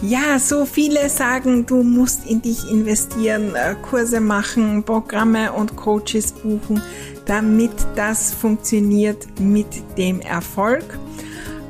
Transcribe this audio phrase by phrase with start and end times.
[0.00, 6.32] Ja, so viele sagen, du musst in dich investieren, äh, Kurse machen, Programme und Coaches
[6.32, 6.80] buchen
[7.28, 9.66] damit das funktioniert mit
[9.96, 10.98] dem Erfolg.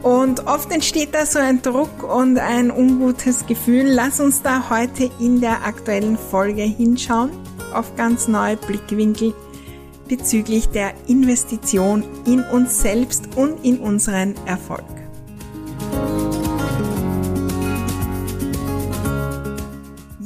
[0.03, 3.84] Und oft entsteht da so ein Druck und ein ungutes Gefühl.
[3.89, 7.31] Lass uns da heute in der aktuellen Folge hinschauen
[7.75, 9.34] auf ganz neue Blickwinkel
[10.09, 14.98] bezüglich der Investition in uns selbst und in unseren Erfolg.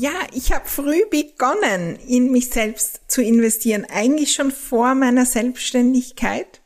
[0.02, 6.60] Ja, ich habe früh begonnen, in mich selbst zu investieren, eigentlich schon vor meiner Selbstständigkeit,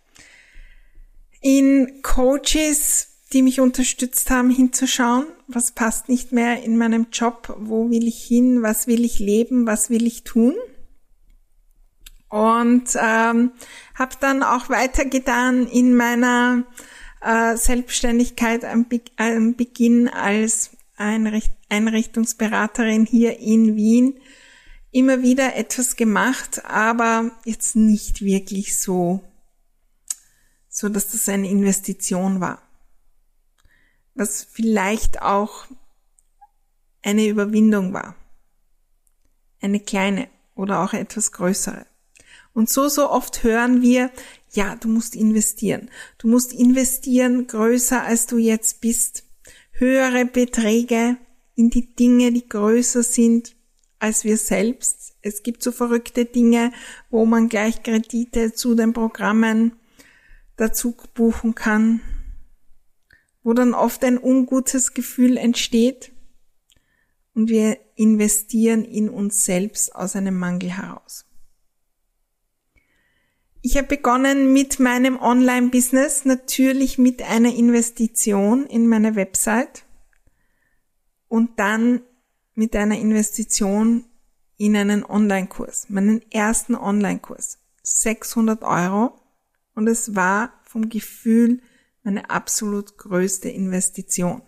[1.42, 7.90] in Coaches, die mich unterstützt haben, hinzuschauen, was passt nicht mehr in meinem Job, wo
[7.90, 10.54] will ich hin, was will ich leben, was will ich tun.
[12.30, 13.52] Und ähm,
[13.96, 16.64] habe dann auch weitergetan in meiner
[17.20, 24.20] äh, Selbstständigkeit am, Be am Beginn als Einricht Einrichtungsberaterin hier in Wien
[24.90, 29.22] immer wieder etwas gemacht, aber jetzt nicht wirklich so,
[30.68, 32.62] so dass das eine Investition war.
[34.14, 35.66] Was vielleicht auch
[37.02, 38.16] eine Überwindung war.
[39.60, 41.86] Eine kleine oder auch etwas größere.
[42.54, 44.10] Und so, so oft hören wir,
[44.52, 45.90] ja, du musst investieren.
[46.16, 49.25] Du musst investieren größer als du jetzt bist
[49.78, 51.16] höhere Beträge
[51.54, 53.56] in die Dinge, die größer sind
[53.98, 55.16] als wir selbst.
[55.22, 56.72] Es gibt so verrückte Dinge,
[57.10, 59.72] wo man gleich Kredite zu den Programmen
[60.56, 62.00] dazu buchen kann,
[63.42, 66.12] wo dann oft ein ungutes Gefühl entsteht
[67.34, 71.25] und wir investieren in uns selbst aus einem Mangel heraus.
[73.68, 79.84] Ich habe begonnen mit meinem Online-Business, natürlich mit einer Investition in meine Website
[81.26, 82.02] und dann
[82.54, 84.04] mit einer Investition
[84.56, 87.58] in einen Online-Kurs, meinen ersten Online-Kurs.
[87.82, 89.20] 600 Euro
[89.74, 91.60] und es war vom Gefühl
[92.04, 94.42] meine absolut größte Investition.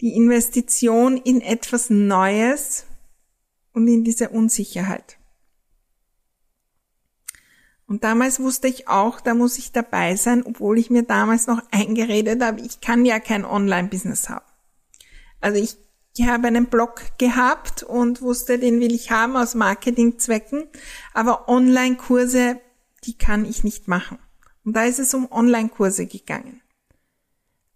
[0.00, 2.86] Die Investition in etwas Neues
[3.72, 5.17] und in diese Unsicherheit.
[7.88, 11.62] Und damals wusste ich auch, da muss ich dabei sein, obwohl ich mir damals noch
[11.70, 14.44] eingeredet habe, ich kann ja kein Online-Business haben.
[15.40, 15.78] Also ich,
[16.14, 20.68] ich habe einen Blog gehabt und wusste, den will ich haben aus Marketingzwecken,
[21.14, 22.60] aber Online-Kurse,
[23.04, 24.18] die kann ich nicht machen.
[24.64, 26.60] Und da ist es um Online-Kurse gegangen.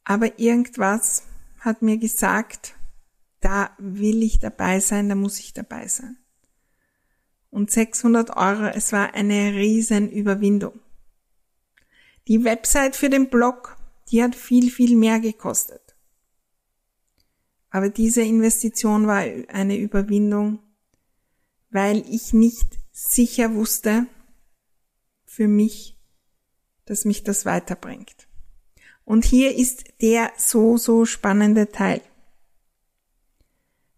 [0.04, 1.22] Aber irgendwas
[1.58, 2.74] hat mir gesagt,
[3.40, 6.18] da will ich dabei sein, da muss ich dabei sein
[7.52, 8.66] und 600 Euro.
[8.74, 10.80] Es war eine riesen Überwindung.
[12.26, 13.76] Die Website für den Blog,
[14.10, 15.94] die hat viel, viel mehr gekostet.
[17.70, 19.18] Aber diese Investition war
[19.48, 20.58] eine Überwindung,
[21.70, 24.06] weil ich nicht sicher wusste
[25.24, 25.96] für mich,
[26.84, 28.28] dass mich das weiterbringt.
[29.04, 32.02] Und hier ist der so, so spannende Teil.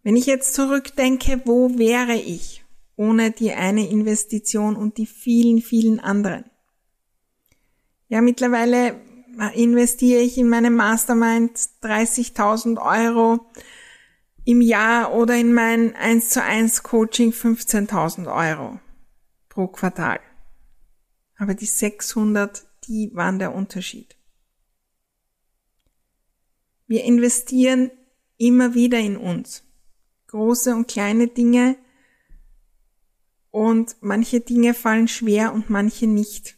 [0.03, 2.64] Wenn ich jetzt zurückdenke, wo wäre ich?
[2.95, 6.45] Ohne die eine Investition und die vielen, vielen anderen.
[8.07, 8.99] Ja, mittlerweile
[9.53, 13.45] investiere ich in meine Mastermind 30.000 Euro
[14.45, 18.79] im Jahr oder in mein 1 zu 1 Coaching 15.000 Euro
[19.49, 20.19] pro Quartal.
[21.37, 24.15] Aber die 600, die waren der Unterschied.
[26.87, 27.91] Wir investieren
[28.37, 29.63] immer wieder in uns.
[30.27, 31.77] Große und kleine Dinge,
[33.55, 36.57] und manche Dinge fallen schwer und manche nicht.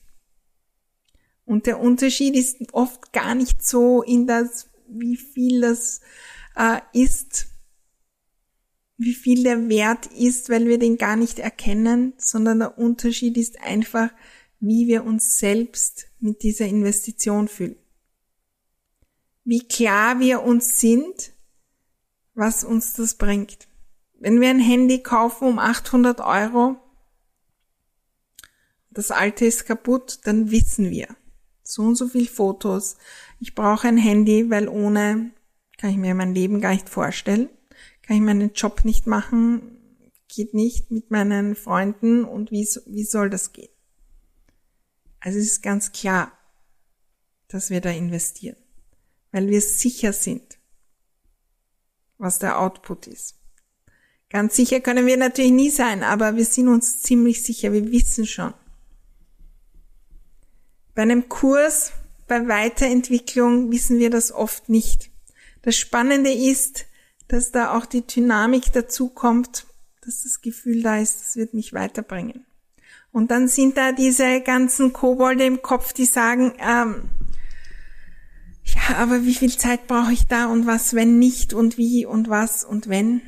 [1.45, 6.01] Und der Unterschied ist oft gar nicht so in das, wie viel das
[6.55, 7.49] äh, ist,
[8.97, 13.61] wie viel der Wert ist, weil wir den gar nicht erkennen, sondern der Unterschied ist
[13.61, 14.09] einfach,
[14.59, 17.75] wie wir uns selbst mit dieser Investition fühlen.
[19.43, 21.31] wie klar wir uns sind,
[22.33, 23.67] was uns das bringt.
[24.15, 26.77] Wenn wir ein Handy kaufen um 800 Euro,
[28.97, 31.07] das alte ist kaputt, dann wissen wir,
[31.63, 32.97] so und so viel Fotos.
[33.39, 35.31] Ich brauche ein Handy, weil ohne
[35.77, 37.49] kann ich mir mein Leben gar nicht vorstellen.
[38.01, 39.61] Kann ich meinen Job nicht machen,
[40.27, 43.69] geht nicht mit meinen Freunden und wie, wie soll das gehen?
[45.19, 46.31] Also es ist ganz klar,
[47.47, 48.57] dass wir da investieren
[49.31, 50.57] weil wir sicher sind,
[52.17, 53.35] was der Output ist.
[54.29, 58.25] Ganz sicher können wir natürlich nie sein, aber wir sind uns ziemlich sicher, wir wissen
[58.25, 58.53] schon.
[60.97, 61.91] Bei einem Kurs,
[62.27, 65.11] bei Weiterentwicklung wissen wir das oft nicht.
[65.61, 66.87] Das Spannende ist,
[67.27, 69.67] dass da auch die Dynamik dazu kommt,
[70.01, 72.47] dass das Gefühl da ist, das wird mich weiterbringen.
[73.11, 77.11] Und dann sind da diese ganzen Kobolde im Kopf, die sagen, ähm,
[78.63, 82.27] ja, aber wie viel Zeit brauche ich da und was, wenn nicht und wie und
[82.27, 83.21] was und wenn?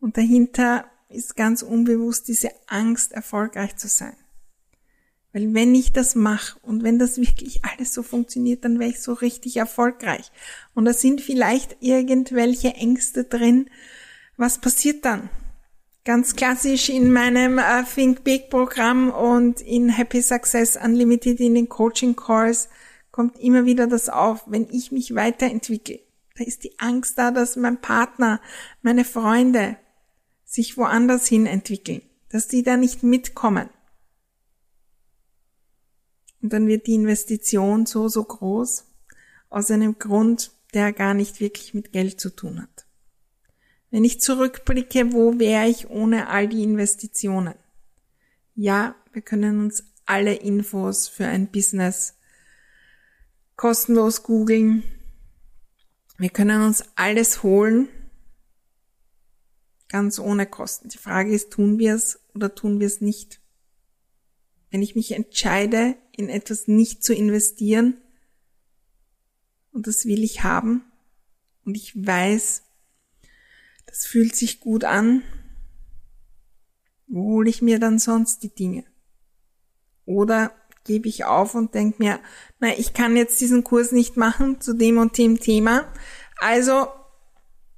[0.00, 4.18] Und dahinter ist ganz unbewusst diese Angst, erfolgreich zu sein.
[5.36, 9.02] Weil wenn ich das mache und wenn das wirklich alles so funktioniert, dann wäre ich
[9.02, 10.32] so richtig erfolgreich.
[10.72, 13.68] Und da sind vielleicht irgendwelche Ängste drin.
[14.38, 15.28] Was passiert dann?
[16.06, 21.68] Ganz klassisch in meinem äh, Think Big Programm und in Happy Success Unlimited in den
[21.68, 22.70] Coaching Calls
[23.10, 26.00] kommt immer wieder das auf, wenn ich mich weiterentwickle.
[26.38, 28.40] Da ist die Angst da, dass mein Partner,
[28.80, 29.76] meine Freunde
[30.46, 32.00] sich woanders hin entwickeln,
[32.30, 33.68] dass die da nicht mitkommen.
[36.46, 38.84] Und dann wird die Investition so, so groß,
[39.48, 42.86] aus einem Grund, der gar nicht wirklich mit Geld zu tun hat.
[43.90, 47.56] Wenn ich zurückblicke, wo wäre ich ohne all die Investitionen?
[48.54, 52.14] Ja, wir können uns alle Infos für ein Business
[53.56, 54.84] kostenlos googeln.
[56.16, 57.88] Wir können uns alles holen,
[59.88, 60.90] ganz ohne Kosten.
[60.90, 63.40] Die Frage ist, tun wir es oder tun wir es nicht?
[64.70, 67.96] Wenn ich mich entscheide, in etwas nicht zu investieren,
[69.72, 70.84] und das will ich haben,
[71.64, 72.62] und ich weiß,
[73.86, 75.22] das fühlt sich gut an,
[77.06, 78.84] wo hole ich mir dann sonst die Dinge?
[80.04, 80.52] Oder
[80.84, 82.20] gebe ich auf und denke mir,
[82.60, 85.92] na, ich kann jetzt diesen Kurs nicht machen zu dem und dem Thema.
[86.38, 86.88] Also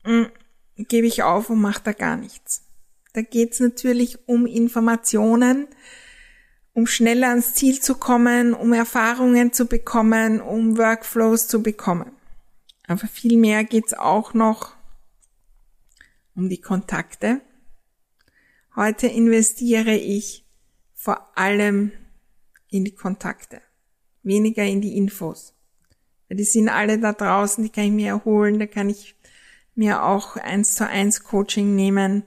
[0.05, 2.65] mh, hm, gebe ich auf und mache da gar nichts.
[3.15, 5.67] Da geht es natürlich um Informationen,
[6.79, 12.13] um schneller ans Ziel zu kommen, um Erfahrungen zu bekommen, um Workflows zu bekommen.
[12.87, 14.77] Aber viel mehr geht es auch noch
[16.37, 17.41] um die Kontakte.
[18.77, 20.47] Heute investiere ich
[20.95, 21.91] vor allem
[22.71, 23.61] in die Kontakte,
[24.23, 25.55] weniger in die Infos.
[26.31, 29.17] Die sind alle da draußen, die kann ich mir erholen, da kann ich
[29.75, 32.23] mir auch eins zu eins Coaching nehmen.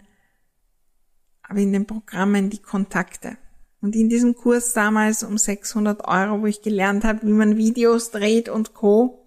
[1.41, 3.37] Aber in den Programmen die Kontakte.
[3.81, 8.11] Und in diesem Kurs damals um 600 Euro, wo ich gelernt habe, wie man Videos
[8.11, 9.25] dreht und Co.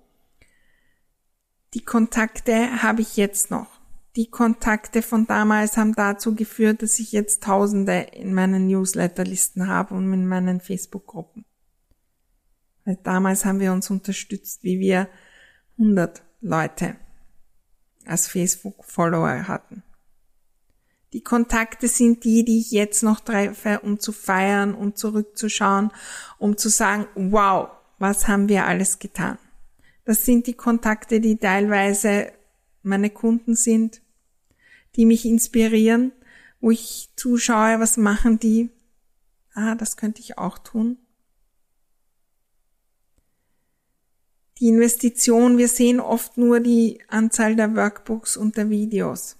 [1.74, 3.74] Die Kontakte habe ich jetzt noch
[4.16, 9.94] die Kontakte von damals haben dazu geführt, dass ich jetzt Tausende in meinen Newsletterlisten habe
[9.94, 11.44] und in meinen Facebook-Gruppen.
[12.84, 15.08] Weil damals haben wir uns unterstützt, wie wir
[15.78, 16.96] 100 Leute
[18.06, 19.82] als Facebook-Follower hatten.
[21.14, 25.92] Die Kontakte sind die, die ich jetzt noch treffe, um zu feiern und zurückzuschauen,
[26.38, 27.68] um zu sagen, wow,
[28.00, 29.38] was haben wir alles getan.
[30.04, 32.32] Das sind die Kontakte, die teilweise
[32.82, 34.02] meine Kunden sind,
[34.96, 36.10] die mich inspirieren,
[36.60, 38.70] wo ich zuschaue, was machen die.
[39.52, 40.98] Ah, das könnte ich auch tun.
[44.58, 49.36] Die Investition, wir sehen oft nur die Anzahl der Workbooks und der Videos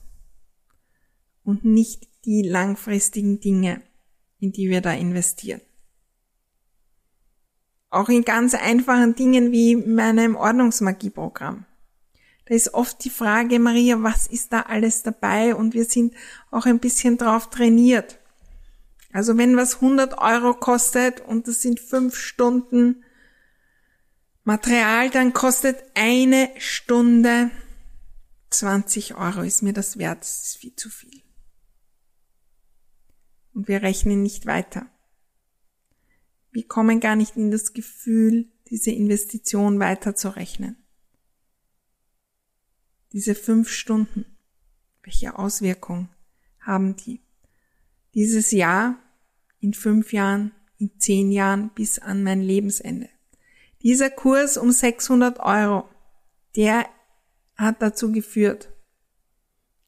[1.45, 3.83] und nicht die langfristigen Dinge,
[4.41, 5.61] in die wir da investieren.
[7.91, 11.65] Auch in ganz einfachen Dingen wie meinem Ordnungsmagieprogramm.
[12.47, 15.55] Da ist oft die Frage, Maria, was ist da alles dabei?
[15.55, 16.15] Und wir sind
[16.51, 18.19] auch ein bisschen drauf trainiert.
[19.13, 23.05] Also wenn was 100 Euro kostet und das sind fünf Stunden
[24.43, 27.51] Material, dann kostet eine Stunde
[28.51, 29.41] 20 Euro.
[29.41, 30.21] Ist mir das wert?
[30.21, 31.24] Das ist viel zu viel.
[33.55, 34.87] Und wir rechnen nicht weiter.
[36.51, 40.77] Wir kommen gar nicht in das Gefühl, diese Investition weiter zu rechnen.
[43.13, 44.25] Diese fünf Stunden,
[45.03, 46.09] welche Auswirkungen
[46.61, 47.21] haben die?
[48.15, 48.99] Dieses Jahr,
[49.61, 53.09] in fünf Jahren, in zehn Jahren bis an mein Lebensende.
[53.83, 55.89] Dieser Kurs um 600 Euro,
[56.57, 56.87] der
[57.57, 58.73] hat dazu geführt,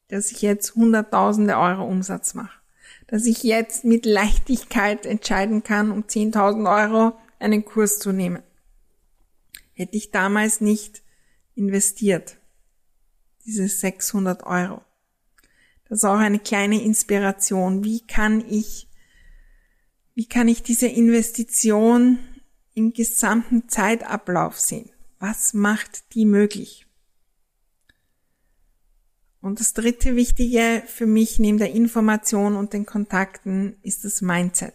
[0.07, 2.59] dass ich jetzt hunderttausende Euro Umsatz mache.
[3.07, 8.43] Dass ich jetzt mit Leichtigkeit entscheiden kann, um 10.000 Euro einen Kurs zu nehmen.
[9.73, 11.03] Hätte ich damals nicht
[11.55, 12.37] investiert,
[13.45, 14.81] diese 600 Euro.
[15.87, 17.83] Das ist auch eine kleine Inspiration.
[17.83, 18.89] Wie kann ich,
[20.15, 22.19] wie kann ich diese Investition
[22.73, 24.89] im gesamten Zeitablauf sehen?
[25.19, 26.86] Was macht die möglich?
[29.41, 34.73] Und das dritte Wichtige für mich neben der Information und den Kontakten ist das Mindset.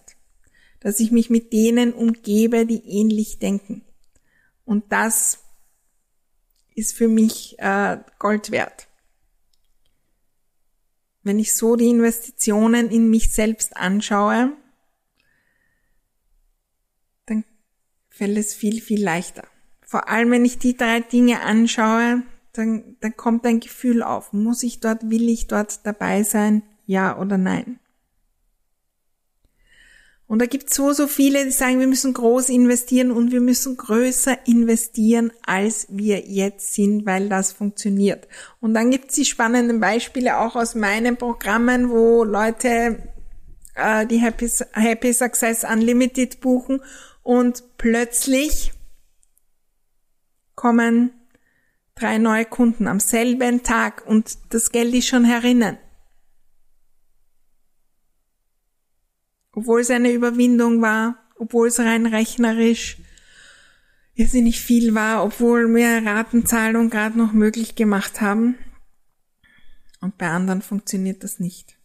[0.80, 3.84] Dass ich mich mit denen umgebe, die ähnlich denken.
[4.64, 5.40] Und das
[6.74, 8.88] ist für mich äh, Gold wert.
[11.22, 14.56] Wenn ich so die Investitionen in mich selbst anschaue,
[17.26, 17.44] dann
[18.08, 19.46] fällt es viel, viel leichter.
[19.82, 24.32] Vor allem, wenn ich die drei Dinge anschaue, dann, dann kommt ein Gefühl auf.
[24.32, 26.62] Muss ich dort, will ich dort dabei sein?
[26.86, 27.78] Ja oder nein?
[30.26, 33.42] Und da gibt es so, so viele, die sagen, wir müssen groß investieren und wir
[33.42, 38.28] müssen größer investieren, als wir jetzt sind, weil das funktioniert.
[38.58, 43.02] Und dann gibt es die spannenden Beispiele auch aus meinen Programmen, wo Leute
[43.74, 46.80] äh, die Happy, Happy Success Unlimited buchen
[47.22, 48.72] und plötzlich
[50.54, 51.10] kommen
[52.02, 55.78] drei neue Kunden am selben Tag und das Geld ist schon herinnen.
[59.52, 62.98] Obwohl es eine Überwindung war, obwohl es rein rechnerisch
[64.14, 68.56] nicht viel war, obwohl wir Ratenzahlung gerade noch möglich gemacht haben.
[70.00, 71.76] Und bei anderen funktioniert das nicht.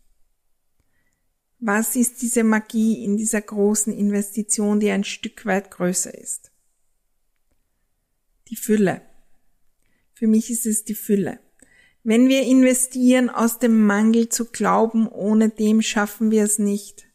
[1.60, 6.52] Was ist diese Magie in dieser großen Investition, die ein Stück weit größer ist?
[8.50, 9.07] Die Fülle.
[10.18, 11.38] Für mich ist es die Fülle.
[12.04, 17.06] Wenn wir investieren, aus dem Mangel zu glauben, ohne dem schaffen wir es nicht.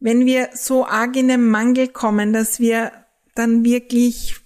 [0.00, 2.92] Wenn wir so arg in den Mangel kommen, dass wir
[3.34, 4.36] dann wirklich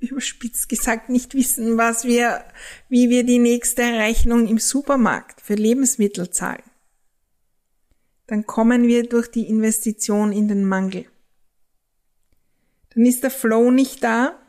[0.00, 2.42] überspitzt gesagt nicht wissen, was wir,
[2.88, 6.64] wie wir die nächste Rechnung im Supermarkt für Lebensmittel zahlen,
[8.26, 11.04] dann kommen wir durch die Investition in den Mangel.
[12.94, 14.41] Dann ist der Flow nicht da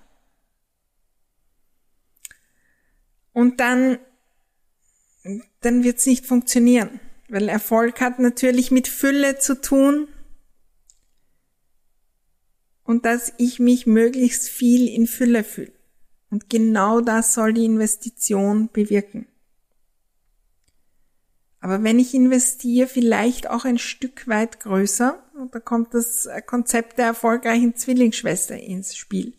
[3.34, 3.98] Und dann,
[5.62, 7.00] dann wird's nicht funktionieren.
[7.28, 10.08] Weil Erfolg hat natürlich mit Fülle zu tun
[12.84, 15.72] und dass ich mich möglichst viel in Fülle fühle.
[16.30, 19.28] Und genau das soll die Investition bewirken.
[21.60, 26.98] Aber wenn ich investiere, vielleicht auch ein Stück weit größer, und da kommt das Konzept
[26.98, 29.34] der erfolgreichen Zwillingsschwester ins Spiel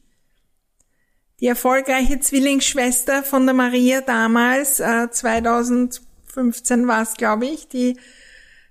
[1.41, 7.99] die erfolgreiche Zwillingsschwester von der Maria damals, äh, 2015 war es, glaube ich, die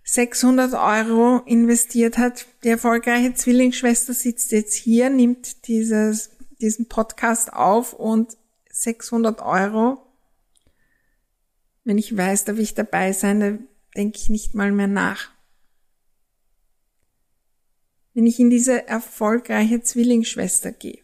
[0.03, 2.45] 600 Euro investiert hat.
[2.63, 8.37] Die erfolgreiche Zwillingsschwester sitzt jetzt hier, nimmt dieses, diesen Podcast auf und
[8.69, 10.05] 600 Euro.
[11.83, 15.31] Wenn ich weiß, darf ich dabei sein, dann denke ich nicht mal mehr nach.
[18.13, 21.02] Wenn ich in diese erfolgreiche Zwillingsschwester gehe,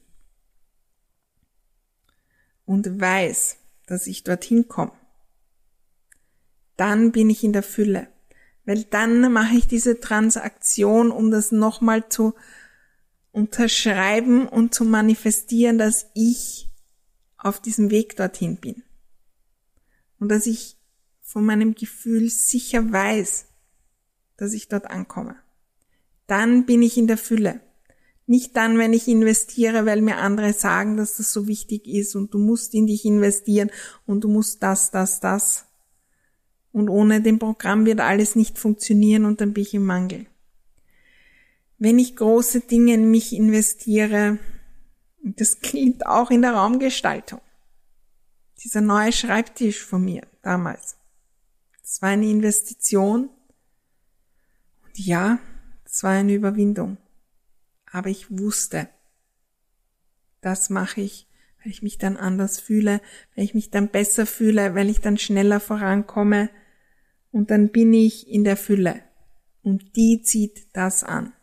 [2.69, 3.57] und weiß,
[3.87, 4.91] dass ich dorthin komme,
[6.77, 8.09] dann bin ich in der Fülle.
[8.63, 12.35] Weil dann mache ich diese Transaktion, um das nochmal zu
[13.31, 16.69] unterschreiben und zu manifestieren, dass ich
[17.37, 18.83] auf diesem Weg dorthin bin.
[20.19, 20.77] Und dass ich
[21.23, 23.47] von meinem Gefühl sicher weiß,
[24.37, 25.35] dass ich dort ankomme.
[26.27, 27.61] Dann bin ich in der Fülle.
[28.29, 32.31] Nicht dann, wenn ich investiere, weil mir andere sagen, dass das so wichtig ist und
[32.31, 33.71] du musst in dich investieren
[34.05, 35.65] und du musst das, das, das.
[36.71, 40.27] Und ohne dem Programm wird alles nicht funktionieren und dann bin ich im Mangel.
[41.79, 44.37] Wenn ich große Dinge in mich investiere,
[45.23, 47.41] das klingt auch in der Raumgestaltung.
[48.63, 50.97] Dieser neue Schreibtisch von mir damals.
[51.81, 53.31] Das war eine Investition.
[54.85, 55.39] Und ja,
[55.83, 56.97] das war eine Überwindung
[57.91, 58.89] aber ich wusste,
[60.41, 61.27] das mache ich,
[61.63, 63.01] weil ich mich dann anders fühle,
[63.35, 66.49] weil ich mich dann besser fühle, weil ich dann schneller vorankomme
[67.31, 69.03] und dann bin ich in der Fülle
[69.61, 71.33] und die zieht das an.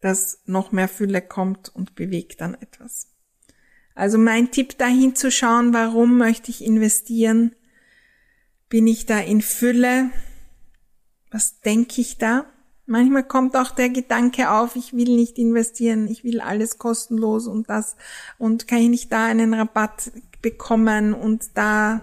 [0.00, 3.10] Dass noch mehr Fülle kommt und bewegt dann etwas.
[3.94, 7.54] Also mein Tipp dahin zu schauen, warum möchte ich investieren?
[8.68, 10.10] Bin ich da in Fülle?
[11.30, 12.46] Was denke ich da?
[12.86, 17.70] Manchmal kommt auch der Gedanke auf, ich will nicht investieren, ich will alles kostenlos und
[17.70, 17.96] das
[18.38, 20.12] und kann ich nicht da einen Rabatt
[20.42, 22.02] bekommen und da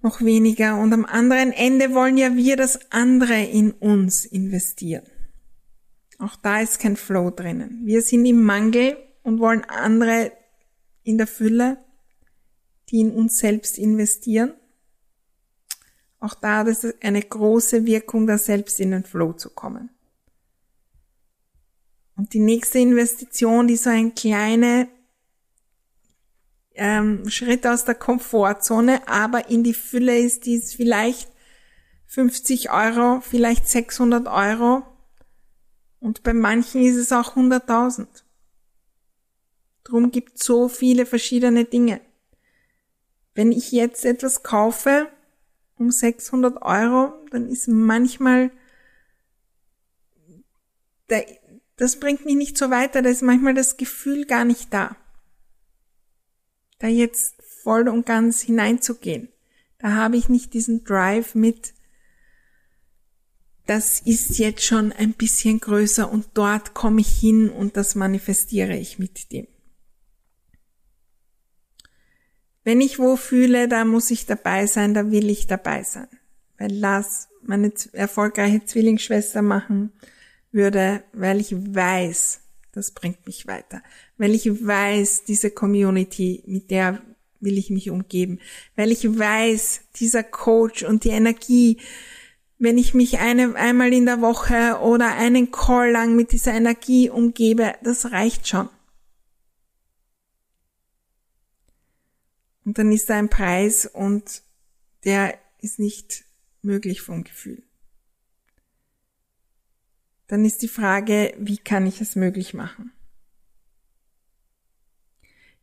[0.00, 0.76] noch weniger.
[0.76, 5.02] Und am anderen Ende wollen ja wir das andere in uns investieren.
[6.18, 7.80] Auch da ist kein Flow drinnen.
[7.84, 10.32] Wir sind im Mangel und wollen andere
[11.02, 11.78] in der Fülle,
[12.90, 14.52] die in uns selbst investieren.
[16.22, 19.90] Auch da hat es eine große Wirkung, da selbst in den Flow zu kommen.
[22.16, 24.86] Und die nächste Investition, die so ein kleiner
[26.74, 31.28] ähm, Schritt aus der Komfortzone, aber in die Fülle ist, die ist vielleicht
[32.06, 34.84] 50 Euro, vielleicht 600 Euro
[35.98, 38.06] und bei manchen ist es auch 100.000.
[39.82, 42.00] Drum gibt so viele verschiedene Dinge.
[43.34, 45.08] Wenn ich jetzt etwas kaufe,
[45.82, 48.50] um 600 Euro, dann ist manchmal,
[51.76, 54.96] das bringt mich nicht so weiter, da ist manchmal das Gefühl gar nicht da.
[56.78, 59.28] Da jetzt voll und ganz hineinzugehen.
[59.78, 61.74] Da habe ich nicht diesen Drive mit,
[63.66, 68.76] das ist jetzt schon ein bisschen größer und dort komme ich hin und das manifestiere
[68.76, 69.46] ich mit dem.
[72.64, 76.08] Wenn ich wo fühle, da muss ich dabei sein, da will ich dabei sein.
[76.58, 79.92] Weil Lars meine erfolgreiche Zwillingsschwester machen
[80.52, 82.40] würde, weil ich weiß,
[82.72, 83.82] das bringt mich weiter.
[84.16, 87.02] Weil ich weiß, diese Community, mit der
[87.40, 88.38] will ich mich umgeben.
[88.76, 91.78] Weil ich weiß, dieser Coach und die Energie,
[92.58, 97.10] wenn ich mich eine, einmal in der Woche oder einen Call lang mit dieser Energie
[97.10, 98.68] umgebe, das reicht schon.
[102.64, 104.42] Und dann ist da ein Preis und
[105.04, 106.24] der ist nicht
[106.62, 107.62] möglich vom Gefühl.
[110.28, 112.92] Dann ist die Frage, wie kann ich es möglich machen?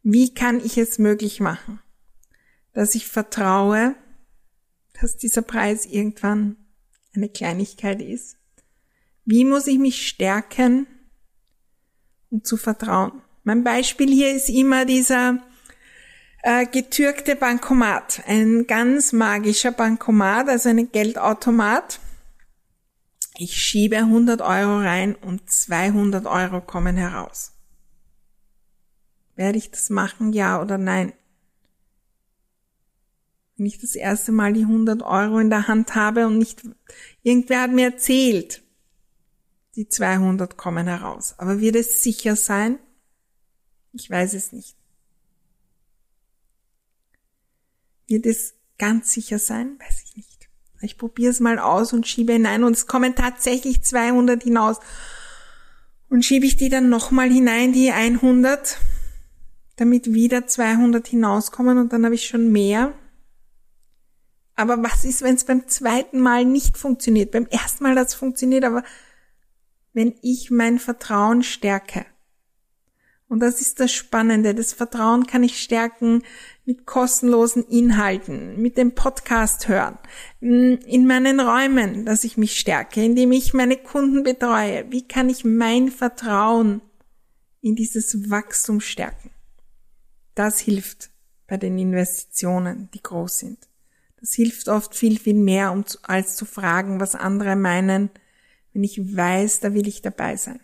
[0.03, 1.79] Wie kann ich es möglich machen,
[2.73, 3.95] dass ich vertraue,
[4.99, 6.57] dass dieser Preis irgendwann
[7.13, 8.37] eine Kleinigkeit ist?
[9.25, 10.87] Wie muss ich mich stärken,
[12.29, 13.21] um zu vertrauen?
[13.43, 15.41] Mein Beispiel hier ist immer dieser
[16.41, 21.99] äh, getürkte Bankomat, ein ganz magischer Bankomat, also ein Geldautomat.
[23.37, 27.53] Ich schiebe 100 Euro rein und 200 Euro kommen heraus.
[29.35, 31.13] Werde ich das machen, ja oder nein?
[33.55, 36.63] Wenn ich das erste Mal die 100 Euro in der Hand habe und nicht,
[37.23, 38.61] irgendwer hat mir erzählt,
[39.75, 41.35] die 200 kommen heraus.
[41.37, 42.79] Aber wird es sicher sein?
[43.93, 44.78] Ich weiß es nicht.
[48.09, 49.77] Wird es ganz sicher sein?
[49.79, 50.49] Weiß ich nicht.
[50.81, 54.77] Ich probiere es mal aus und schiebe hinein und es kommen tatsächlich 200 hinaus.
[56.09, 58.77] Und schiebe ich die dann nochmal hinein, die 100,
[59.75, 62.93] damit wieder 200 hinauskommen und dann habe ich schon mehr.
[64.55, 67.31] Aber was ist, wenn es beim zweiten Mal nicht funktioniert?
[67.31, 68.83] Beim ersten Mal hat es funktioniert, aber
[69.93, 72.07] wenn ich mein Vertrauen stärke,
[73.29, 74.55] und das ist das Spannende.
[74.55, 76.23] Das Vertrauen kann ich stärken
[76.65, 79.99] mit kostenlosen Inhalten, mit dem Podcast hören,
[80.41, 84.91] in meinen Räumen, dass ich mich stärke, indem ich meine Kunden betreue.
[84.91, 86.81] Wie kann ich mein Vertrauen
[87.61, 89.29] in dieses Wachstum stärken?
[90.33, 91.11] Das hilft
[91.47, 93.69] bei den Investitionen, die groß sind.
[94.19, 98.09] Das hilft oft viel, viel mehr, um zu, als zu fragen, was andere meinen,
[98.73, 100.59] wenn ich weiß, da will ich dabei sein.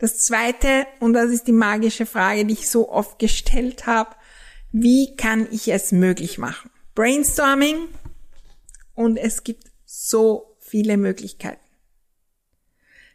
[0.00, 4.16] Das zweite, und das ist die magische Frage, die ich so oft gestellt habe,
[4.72, 6.70] wie kann ich es möglich machen?
[6.94, 7.86] Brainstorming
[8.94, 11.64] und es gibt so viele Möglichkeiten.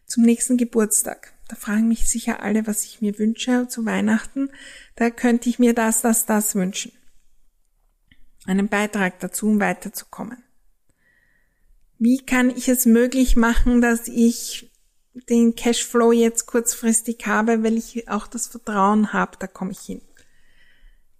[0.05, 1.33] Zum nächsten Geburtstag.
[1.47, 4.51] Da fragen mich sicher alle, was ich mir wünsche zu Weihnachten.
[4.95, 6.91] Da könnte ich mir das, das, das wünschen.
[8.45, 10.43] Einen Beitrag dazu, um weiterzukommen.
[11.97, 14.71] Wie kann ich es möglich machen, dass ich
[15.29, 20.01] den Cashflow jetzt kurzfristig habe, weil ich auch das Vertrauen habe, da komme ich hin.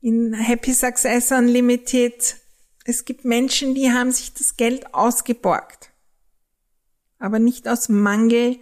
[0.01, 2.35] In Happy Success Unlimited,
[2.83, 5.89] es gibt Menschen, die haben sich das Geld ausgeborgt.
[7.17, 8.57] Aber nicht aus Mangel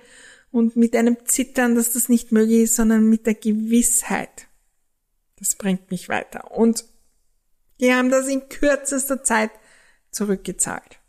[0.52, 4.48] und mit einem Zittern, dass das nicht möglich ist, sondern mit der Gewissheit.
[5.38, 6.52] Das bringt mich weiter.
[6.52, 6.86] Und
[7.82, 9.52] die haben das in kürzester Zeit
[10.12, 11.00] zurückgezahlt.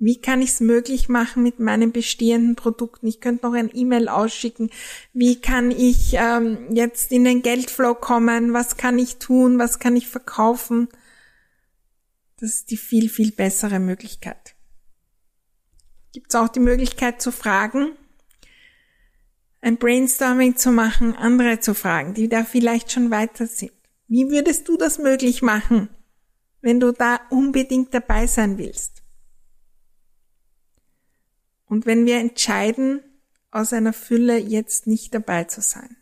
[0.00, 3.08] Wie kann ich es möglich machen mit meinen bestehenden Produkten?
[3.08, 4.70] Ich könnte noch ein E-Mail ausschicken.
[5.12, 8.52] Wie kann ich ähm, jetzt in den Geldflow kommen?
[8.52, 9.58] Was kann ich tun?
[9.58, 10.88] Was kann ich verkaufen?
[12.38, 14.54] Das ist die viel, viel bessere Möglichkeit.
[16.12, 17.96] gibt es auch die Möglichkeit zu fragen,
[19.60, 23.72] ein Brainstorming zu machen, andere zu fragen, die da vielleicht schon weiter sind.
[24.06, 25.88] Wie würdest du das möglich machen,
[26.60, 28.97] wenn du da unbedingt dabei sein willst?
[31.68, 33.02] Und wenn wir entscheiden,
[33.50, 35.96] aus einer Fülle jetzt nicht dabei zu sein.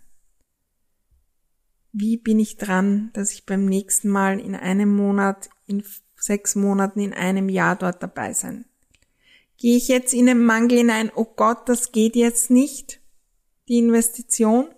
[1.92, 5.84] Wie bin ich dran, dass ich beim nächsten Mal in einem Monat, in
[6.16, 8.66] sechs Monaten, in einem Jahr dort dabei sein?
[9.56, 13.00] Gehe ich jetzt in den Mangel hinein, oh Gott, das geht jetzt nicht,
[13.68, 14.68] die Investition?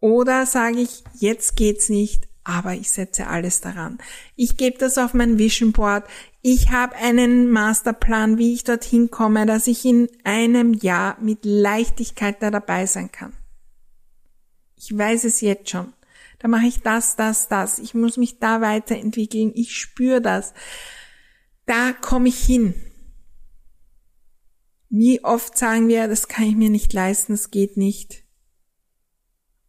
[0.00, 3.98] Oder sage ich, jetzt geht's nicht, aber ich setze alles daran.
[4.34, 6.04] Ich gebe das auf mein Vision Board.
[6.42, 12.42] Ich habe einen Masterplan, wie ich dorthin komme, dass ich in einem Jahr mit Leichtigkeit
[12.42, 13.32] da dabei sein kann.
[14.76, 15.92] Ich weiß es jetzt schon.
[16.40, 17.78] Da mache ich das, das, das.
[17.78, 19.52] Ich muss mich da weiterentwickeln.
[19.54, 20.52] Ich spüre das.
[21.66, 22.74] Da komme ich hin.
[24.88, 28.24] Wie oft sagen wir, das kann ich mir nicht leisten, das geht nicht.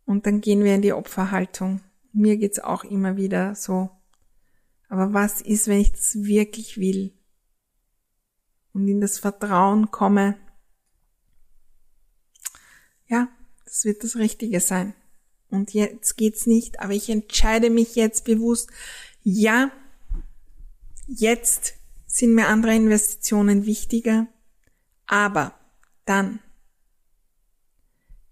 [0.05, 1.81] Und dann gehen wir in die Opferhaltung.
[2.13, 3.89] Mir geht's auch immer wieder so.
[4.89, 7.13] Aber was ist, wenn ich das wirklich will
[8.73, 10.37] und in das Vertrauen komme?
[13.07, 13.29] Ja,
[13.65, 14.93] das wird das Richtige sein.
[15.49, 18.69] Und jetzt geht's nicht, aber ich entscheide mich jetzt bewusst,
[19.23, 19.71] ja,
[21.07, 21.73] jetzt
[22.07, 24.27] sind mir andere Investitionen wichtiger,
[25.07, 25.53] aber
[26.05, 26.39] dann,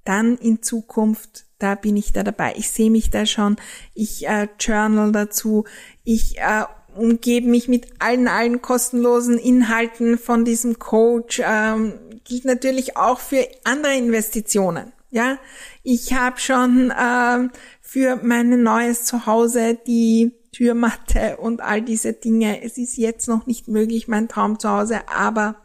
[0.03, 2.53] dann in Zukunft da bin ich da dabei.
[2.57, 3.57] Ich sehe mich da schon.
[3.93, 5.65] Ich äh, journal dazu.
[6.03, 6.63] Ich äh,
[6.95, 11.41] umgebe mich mit allen, allen kostenlosen Inhalten von diesem Coach.
[11.43, 11.93] Ähm,
[12.23, 14.93] gilt natürlich auch für andere Investitionen.
[15.11, 15.37] Ja,
[15.83, 17.49] ich habe schon äh,
[17.81, 22.63] für mein neues Zuhause die Türmatte und all diese Dinge.
[22.63, 25.55] Es ist jetzt noch nicht möglich, mein Traumzuhause, aber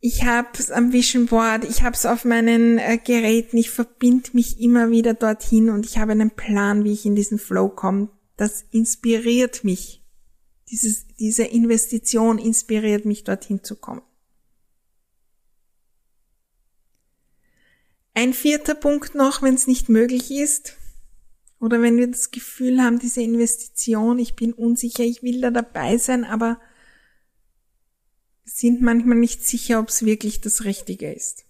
[0.00, 4.30] ich habe es am Vision Board, ich habe es auf meinen äh, Geräten, ich verbinde
[4.32, 8.08] mich immer wieder dorthin und ich habe einen Plan, wie ich in diesen Flow komme.
[8.36, 10.04] Das inspiriert mich.
[10.70, 14.02] Dieses, diese Investition inspiriert mich, dorthin zu kommen.
[18.14, 20.76] Ein vierter Punkt noch, wenn es nicht möglich ist,
[21.60, 25.98] oder wenn wir das Gefühl haben, diese Investition, ich bin unsicher, ich will da dabei
[25.98, 26.60] sein, aber
[28.58, 31.44] sind manchmal nicht sicher, ob es wirklich das Richtige ist.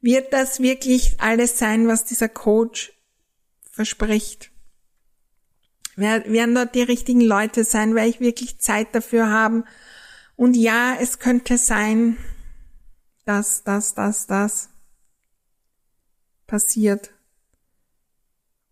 [0.00, 2.92] Wird das wirklich alles sein, was dieser Coach
[3.68, 4.52] verspricht?
[5.96, 7.96] Werden dort die richtigen Leute sein?
[7.96, 9.64] Werde ich wirklich Zeit dafür haben?
[10.36, 12.16] Und ja, es könnte sein,
[13.24, 14.68] dass das, das, das
[16.46, 17.10] passiert.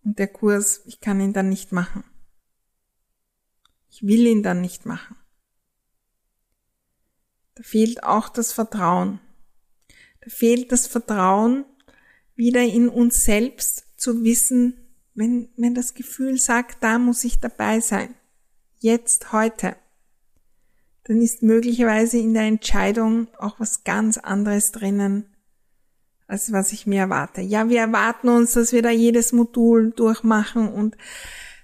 [0.05, 2.05] Und der Kurs, ich kann ihn dann nicht machen.
[3.89, 5.17] Ich will ihn dann nicht machen.
[7.55, 9.19] Da fehlt auch das Vertrauen.
[10.21, 11.65] Da fehlt das Vertrauen,
[12.35, 14.77] wieder in uns selbst zu wissen,
[15.13, 18.15] wenn, wenn das Gefühl sagt, da muss ich dabei sein.
[18.79, 19.75] Jetzt, heute.
[21.03, 25.25] Dann ist möglicherweise in der Entscheidung auch was ganz anderes drinnen,
[26.27, 27.41] als was ich mir erwarte.
[27.41, 30.95] Ja, wir erwarten uns, dass wir da jedes Modul durchmachen und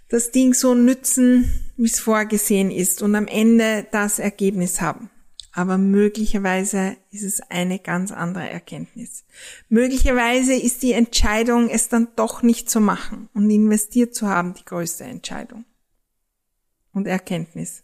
[0.09, 5.09] das Ding so nützen, wie es vorgesehen ist und am Ende das Ergebnis haben
[5.57, 9.25] aber möglicherweise ist es eine ganz andere Erkenntnis.
[9.69, 14.63] Möglicherweise ist die Entscheidung, es dann doch nicht zu machen und investiert zu haben, die
[14.63, 15.65] größte Entscheidung
[16.93, 17.81] und Erkenntnis.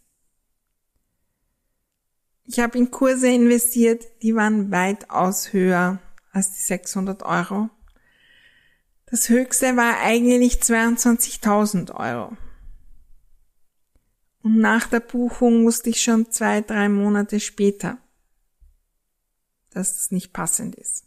[2.45, 5.97] Ich habe in Kurse investiert, die waren weitaus höher
[6.31, 7.71] als die 600 Euro.
[9.07, 12.38] Das höchste war eigentlich 22.000 Euro.
[14.43, 17.97] Und nach der Buchung wusste ich schon zwei, drei Monate später,
[19.69, 21.06] dass das nicht passend ist.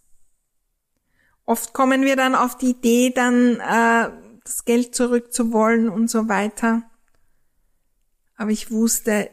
[1.45, 4.11] Oft kommen wir dann auf die Idee, dann äh,
[4.43, 6.83] das Geld zurückzuwollen und so weiter.
[8.37, 9.31] Aber ich wusste,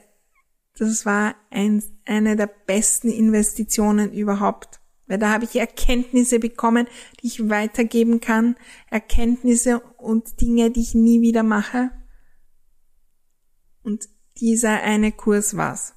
[0.77, 4.79] das war ein, eine der besten Investitionen überhaupt.
[5.07, 6.87] Weil da habe ich Erkenntnisse bekommen,
[7.21, 8.55] die ich weitergeben kann.
[8.89, 11.91] Erkenntnisse und Dinge, die ich nie wieder mache.
[13.83, 15.93] Und dieser eine Kurs war's,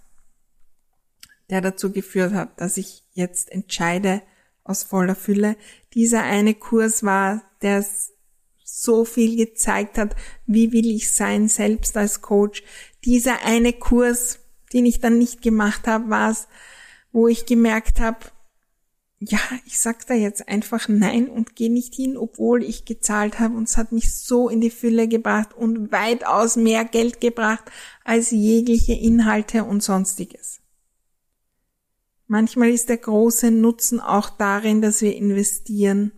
[1.48, 4.22] der dazu geführt hat, dass ich jetzt entscheide
[4.64, 5.56] aus voller Fülle.
[5.94, 7.84] Dieser eine Kurs war, der
[8.64, 12.62] so viel gezeigt hat, wie will ich sein selbst als Coach.
[13.04, 14.40] Dieser eine Kurs,
[14.72, 16.48] den ich dann nicht gemacht habe, war es,
[17.12, 18.18] wo ich gemerkt habe,
[19.18, 23.56] ja, ich sag da jetzt einfach nein und gehe nicht hin, obwohl ich gezahlt habe
[23.56, 27.64] und es hat mich so in die Fülle gebracht und weitaus mehr Geld gebracht
[28.04, 30.60] als jegliche Inhalte und sonstiges.
[32.26, 36.12] Manchmal ist der große Nutzen auch darin, dass wir investieren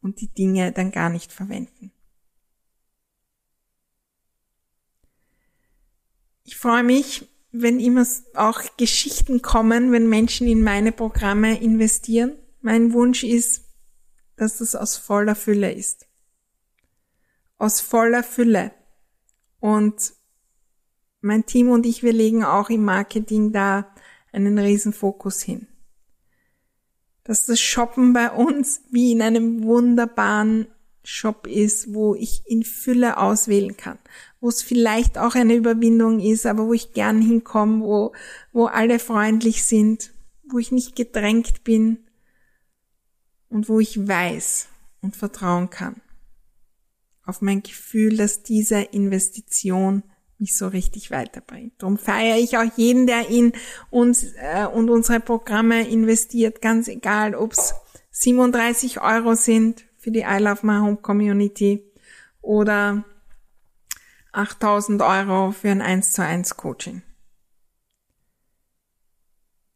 [0.00, 1.92] und die Dinge dann gar nicht verwenden.
[6.42, 12.36] Ich freue mich, wenn immer auch Geschichten kommen, wenn Menschen in meine Programme investieren.
[12.60, 13.64] Mein Wunsch ist,
[14.36, 16.06] dass das aus voller Fülle ist.
[17.56, 18.72] Aus voller Fülle.
[19.60, 20.12] Und
[21.20, 23.92] mein Team und ich, wir legen auch im Marketing da
[24.32, 25.66] einen riesen Fokus hin.
[27.24, 30.68] Dass das Shoppen bei uns wie in einem wunderbaren
[31.10, 33.98] Shop ist, wo ich in Fülle auswählen kann,
[34.40, 38.12] wo es vielleicht auch eine Überwindung ist, aber wo ich gern hinkomme, wo,
[38.52, 40.12] wo alle freundlich sind,
[40.50, 41.98] wo ich nicht gedrängt bin
[43.48, 44.68] und wo ich weiß
[45.00, 46.02] und vertrauen kann
[47.24, 50.02] auf mein Gefühl, dass diese Investition
[50.38, 51.72] mich so richtig weiterbringt.
[51.78, 53.52] Darum feiere ich auch jeden, der in
[53.88, 57.74] uns äh, und unsere Programme investiert, ganz egal, ob es
[58.10, 61.84] 37 Euro sind für die I Love My Home Community
[62.40, 63.04] oder
[64.32, 67.02] 8000 Euro für ein 1 zu 1 Coaching.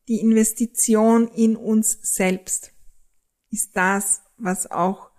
[0.09, 2.73] Die Investition in uns selbst
[3.51, 5.11] ist das, was auch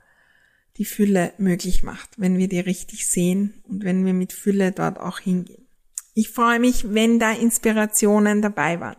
[0.77, 4.99] die Fülle möglich macht, wenn wir die richtig sehen und wenn wir mit Fülle dort
[4.99, 5.67] auch hingehen.
[6.15, 8.97] Ich freue mich, wenn da Inspirationen dabei waren.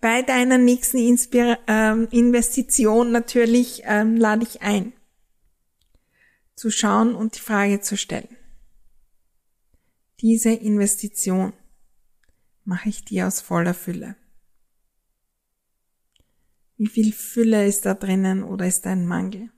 [0.00, 4.92] Bei deiner nächsten Inspira äh, Investition natürlich ähm, lade ich ein,
[6.62, 8.36] zu schauen und die Frage zu stellen.
[10.20, 11.54] Diese Investition
[12.62, 14.14] mache ich dir aus voller Fülle.
[16.76, 19.50] Wie viel Fülle ist da drinnen oder ist da ein Mangel?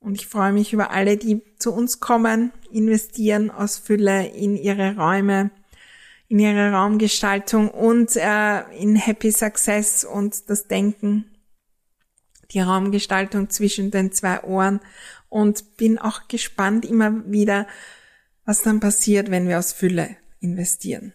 [0.00, 4.96] Und ich freue mich über alle, die zu uns kommen, investieren aus Fülle in ihre
[4.96, 5.52] Räume,
[6.26, 11.26] in ihre Raumgestaltung und äh, in Happy Success und das Denken,
[12.50, 14.80] die Raumgestaltung zwischen den zwei Ohren
[15.30, 17.66] und bin auch gespannt immer wieder,
[18.44, 21.14] was dann passiert, wenn wir aus Fülle investieren.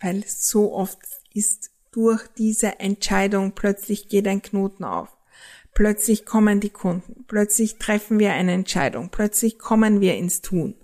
[0.00, 0.98] Weil so oft
[1.32, 5.16] ist durch diese Entscheidung plötzlich geht ein Knoten auf.
[5.72, 10.74] Plötzlich kommen die Kunden, plötzlich treffen wir eine Entscheidung, plötzlich kommen wir ins Tun.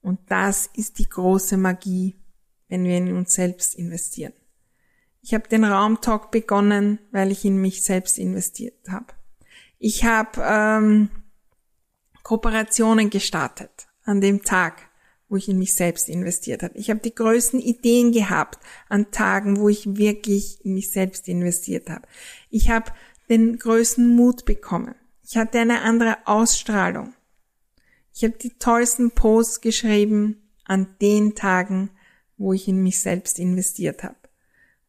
[0.00, 2.16] Und das ist die große Magie,
[2.68, 4.32] wenn wir in uns selbst investieren.
[5.22, 9.06] Ich habe den Raumtalk begonnen, weil ich in mich selbst investiert habe.
[9.78, 11.10] Ich habe ähm,
[12.28, 14.90] Kooperationen gestartet an dem Tag,
[15.30, 16.76] wo ich in mich selbst investiert habe.
[16.76, 18.58] Ich habe die größten Ideen gehabt
[18.90, 22.06] an Tagen, wo ich wirklich in mich selbst investiert habe.
[22.50, 22.92] Ich habe
[23.30, 24.94] den größten Mut bekommen.
[25.22, 27.14] Ich hatte eine andere Ausstrahlung.
[28.12, 31.88] Ich habe die tollsten Posts geschrieben an den Tagen,
[32.36, 34.16] wo ich in mich selbst investiert habe.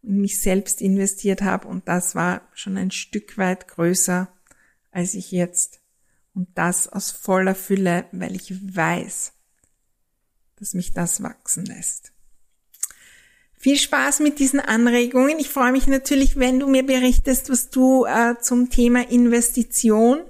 [0.04, 4.28] In mich selbst investiert habe und das war schon ein Stück weit größer
[4.91, 5.79] als ich jetzt.
[6.39, 9.34] Und das aus voller Fülle, weil ich weiß,
[10.56, 12.13] dass mich das wachsen lässt.
[13.58, 15.38] Viel Spaß mit diesen Anregungen.
[15.39, 20.21] Ich freue mich natürlich, wenn du mir berichtest, was du äh, zum Thema Investition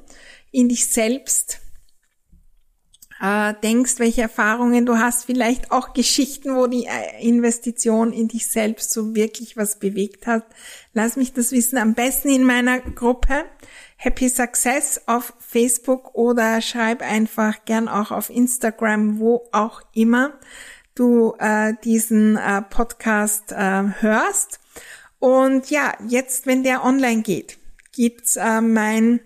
[0.49, 1.59] in dich selbst
[3.21, 8.47] äh, denkst, welche Erfahrungen du hast, vielleicht auch Geschichten, wo die äh, Investition in dich
[8.47, 10.43] selbst so wirklich was bewegt hat.
[10.93, 13.45] Lass mich das wissen, am besten in meiner Gruppe
[14.01, 20.39] Happy Success auf Facebook oder schreib einfach gern auch auf Instagram, wo auch immer
[20.95, 24.61] du äh, diesen äh, Podcast äh, hörst.
[25.19, 27.57] Und ja, jetzt, wenn der online geht,
[27.91, 29.19] gibt's äh, mein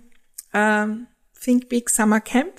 [0.54, 0.88] äh,
[1.40, 2.54] Think Big Summer Camp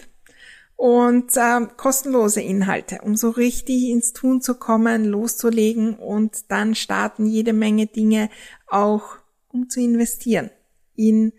[0.76, 7.26] und äh, kostenlose Inhalte, um so richtig ins Tun zu kommen, loszulegen und dann starten
[7.26, 8.30] jede Menge Dinge
[8.68, 9.16] auch,
[9.48, 10.50] um zu investieren
[10.94, 11.32] in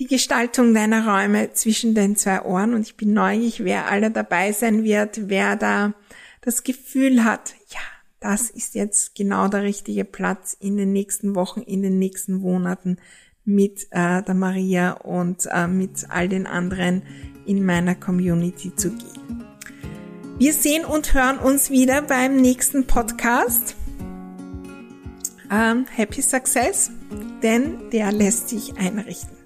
[0.00, 2.72] die Gestaltung deiner Räume zwischen den zwei Ohren.
[2.72, 5.92] Und ich bin neugierig, wer alle dabei sein wird, wer da
[6.40, 7.80] das Gefühl hat, ja,
[8.18, 12.96] das ist jetzt genau der richtige Platz in den nächsten Wochen, in den nächsten Monaten
[13.44, 17.02] mit äh, der Maria und äh, mit all den anderen
[17.44, 19.44] in meiner Community zu gehen.
[20.38, 23.76] Wir sehen und hören uns wieder beim nächsten Podcast.
[25.50, 26.90] Ähm, happy Success,
[27.42, 29.39] denn der lässt sich einrichten.